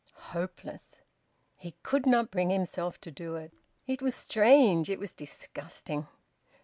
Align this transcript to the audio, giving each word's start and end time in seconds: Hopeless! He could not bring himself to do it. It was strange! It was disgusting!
Hopeless! 0.31 0.99
He 1.57 1.75
could 1.83 2.07
not 2.07 2.31
bring 2.31 2.49
himself 2.49 2.99
to 3.01 3.11
do 3.11 3.35
it. 3.35 3.53
It 3.85 4.01
was 4.01 4.15
strange! 4.15 4.89
It 4.89 4.97
was 4.97 5.13
disgusting! 5.13 6.07